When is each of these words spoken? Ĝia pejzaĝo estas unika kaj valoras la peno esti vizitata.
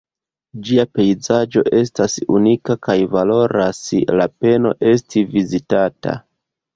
Ĝia 0.67 0.83
pejzaĝo 0.99 1.61
estas 1.79 2.15
unika 2.39 2.75
kaj 2.87 2.95
valoras 3.11 3.83
la 4.21 4.27
peno 4.45 4.73
esti 4.93 5.23
vizitata. 5.35 6.15